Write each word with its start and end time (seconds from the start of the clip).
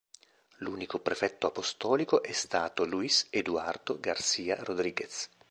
L'unico 0.55 0.97
prefetto 0.97 1.45
apostolico 1.45 2.23
è 2.23 2.31
stato 2.31 2.85
Luís 2.85 3.27
Eduardo 3.29 3.99
García 3.99 4.55
Rodríguez. 4.55 5.29